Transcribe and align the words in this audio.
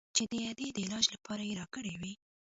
چې 0.15 0.23
د 0.31 0.33
ادې 0.49 0.67
د 0.71 0.77
علاج 0.85 1.05
لپاره 1.15 1.43
يې 1.49 1.53
راكړى 1.59 1.93
و. 2.01 2.03